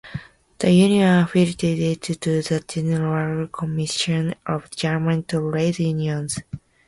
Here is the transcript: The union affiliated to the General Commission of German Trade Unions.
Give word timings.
The 0.57 0.71
union 0.71 1.19
affiliated 1.25 2.21
to 2.21 2.41
the 2.41 2.63
General 2.67 3.45
Commission 3.49 4.33
of 4.47 4.71
German 4.71 5.25
Trade 5.25 5.77
Unions. 5.77 6.39